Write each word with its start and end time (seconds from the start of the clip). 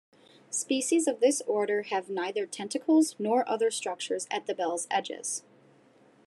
Species 0.49 1.07
of 1.07 1.19
this 1.19 1.41
order 1.45 1.83
have 1.83 2.09
neither 2.09 2.47
tentacles 2.47 3.15
nor 3.19 3.47
other 3.47 3.69
structures 3.69 4.25
at 4.31 4.47
the 4.47 4.55
bell's 4.55 4.87
edges. 4.89 5.43